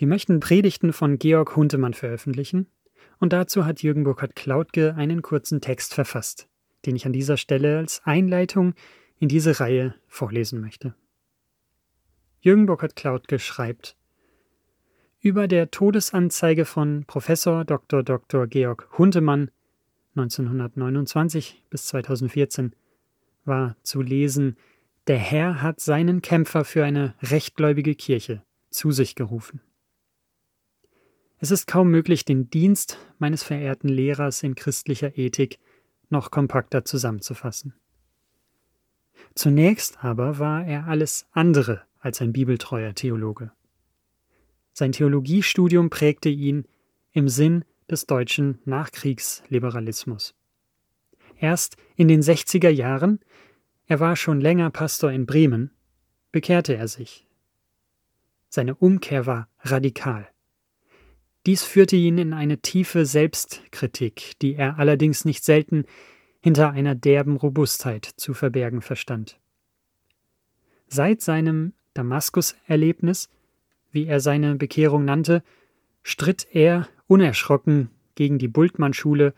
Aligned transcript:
Wir 0.00 0.06
möchten 0.06 0.40
Predigten 0.40 0.94
von 0.94 1.18
Georg 1.18 1.56
Huntemann 1.56 1.92
veröffentlichen 1.92 2.68
und 3.18 3.34
dazu 3.34 3.66
hat 3.66 3.82
Jürgen 3.82 4.04
Burkhard 4.04 4.34
Klautke 4.34 4.94
einen 4.94 5.20
kurzen 5.20 5.60
Text 5.60 5.92
verfasst, 5.92 6.48
den 6.86 6.96
ich 6.96 7.04
an 7.04 7.12
dieser 7.12 7.36
Stelle 7.36 7.76
als 7.76 8.00
Einleitung 8.06 8.72
in 9.18 9.28
diese 9.28 9.60
Reihe 9.60 9.94
vorlesen 10.08 10.62
möchte. 10.62 10.94
Jürgen 12.40 12.64
Burkhard 12.64 12.96
Klautke 12.96 13.38
schreibt 13.38 13.98
über 15.20 15.46
der 15.46 15.70
Todesanzeige 15.70 16.64
von 16.64 17.04
Professor 17.06 17.66
Dr. 17.66 18.02
Dr. 18.02 18.46
Georg 18.46 18.88
Huntemann 18.96 19.50
1929 20.16 21.62
bis 21.68 21.88
2014 21.88 22.74
war 23.44 23.76
zu 23.82 24.00
lesen, 24.00 24.56
der 25.08 25.18
Herr 25.18 25.60
hat 25.60 25.78
seinen 25.78 26.22
Kämpfer 26.22 26.64
für 26.64 26.86
eine 26.86 27.14
rechtgläubige 27.20 27.94
Kirche 27.94 28.42
zu 28.70 28.92
sich 28.92 29.14
gerufen. 29.14 29.60
Es 31.42 31.50
ist 31.50 31.66
kaum 31.66 31.90
möglich, 31.90 32.26
den 32.26 32.50
Dienst 32.50 32.98
meines 33.18 33.42
verehrten 33.42 33.88
Lehrers 33.88 34.42
in 34.42 34.54
christlicher 34.54 35.16
Ethik 35.16 35.58
noch 36.10 36.30
kompakter 36.30 36.84
zusammenzufassen. 36.84 37.72
Zunächst 39.34 40.04
aber 40.04 40.38
war 40.38 40.66
er 40.66 40.86
alles 40.86 41.26
andere 41.30 41.82
als 41.98 42.20
ein 42.20 42.34
bibeltreuer 42.34 42.94
Theologe. 42.94 43.52
Sein 44.74 44.92
Theologiestudium 44.92 45.88
prägte 45.88 46.28
ihn 46.28 46.66
im 47.12 47.28
Sinn 47.30 47.64
des 47.90 48.04
deutschen 48.04 48.58
Nachkriegsliberalismus. 48.66 50.34
Erst 51.38 51.76
in 51.96 52.08
den 52.08 52.20
60er 52.20 52.68
Jahren, 52.68 53.18
er 53.86 53.98
war 53.98 54.14
schon 54.14 54.42
länger 54.42 54.68
Pastor 54.70 55.10
in 55.10 55.24
Bremen, 55.24 55.70
bekehrte 56.32 56.76
er 56.76 56.86
sich. 56.86 57.26
Seine 58.50 58.74
Umkehr 58.74 59.24
war 59.24 59.48
radikal. 59.60 60.28
Dies 61.46 61.62
führte 61.62 61.96
ihn 61.96 62.18
in 62.18 62.32
eine 62.34 62.58
tiefe 62.58 63.06
Selbstkritik, 63.06 64.38
die 64.40 64.54
er 64.54 64.78
allerdings 64.78 65.24
nicht 65.24 65.44
selten 65.44 65.84
hinter 66.40 66.70
einer 66.70 66.94
derben 66.94 67.36
Robustheit 67.36 68.04
zu 68.04 68.34
verbergen 68.34 68.82
verstand. 68.82 69.38
Seit 70.86 71.20
seinem 71.22 71.72
Damaskus-Erlebnis, 71.94 73.28
wie 73.90 74.06
er 74.06 74.20
seine 74.20 74.56
Bekehrung 74.56 75.04
nannte, 75.04 75.42
stritt 76.02 76.46
er 76.52 76.88
unerschrocken 77.06 77.90
gegen 78.14 78.38
die 78.38 78.48
Bultmann-Schule 78.48 79.34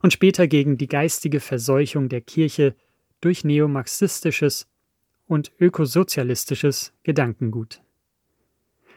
und 0.00 0.12
später 0.12 0.46
gegen 0.46 0.78
die 0.78 0.88
geistige 0.88 1.40
Verseuchung 1.40 2.08
der 2.08 2.20
Kirche 2.20 2.74
durch 3.20 3.44
neomarxistisches 3.44 4.68
und 5.26 5.52
ökosozialistisches 5.58 6.92
Gedankengut. 7.02 7.82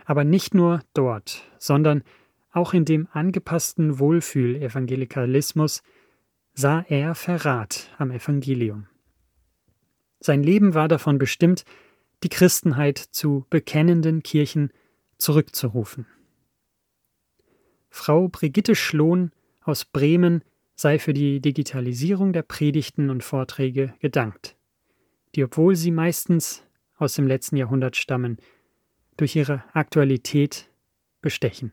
Aber 0.06 0.24
nicht 0.24 0.54
nur 0.54 0.82
dort, 0.94 1.44
sondern 1.58 2.04
auch 2.56 2.74
in 2.74 2.86
dem 2.86 3.08
angepassten 3.12 4.00
Wohlfühl-Evangelikalismus 4.00 5.84
sah 6.54 6.86
er 6.88 7.14
Verrat 7.14 7.90
am 7.98 8.12
Evangelium. 8.12 8.88
Sein 10.22 10.42
Leben 10.42 10.74
war 10.74 10.88
davon 10.88 11.18
bestimmt, 11.18 11.66
die 12.24 12.30
Christenheit 12.30 12.98
zu 12.98 13.46
bekennenden 13.50 14.24
Kirchen 14.24 14.72
zurückzurufen. 15.18 16.08
Frau 17.90 18.30
Brigitte 18.30 18.76
Schlohn 18.76 19.32
aus 19.62 19.84
Bremen 19.84 20.42
sei 20.76 20.98
für 20.98 21.14
die 21.14 21.42
Digitalisierung 21.42 22.32
der 22.32 22.44
Predigten 22.44 23.10
und 23.10 23.24
Vorträge 23.24 23.94
gedankt, 24.00 24.56
die, 25.36 25.44
obwohl 25.44 25.76
sie 25.76 25.92
meistens 25.92 26.64
aus 26.98 27.16
dem 27.16 27.28
letzten 27.28 27.58
Jahrhundert 27.58 27.98
stammen, 27.98 28.38
durch 29.18 29.36
ihre 29.36 29.64
Aktualität 29.74 30.70
bestechen. 31.22 31.72